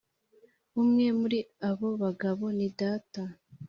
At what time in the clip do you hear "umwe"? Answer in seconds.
0.81-1.05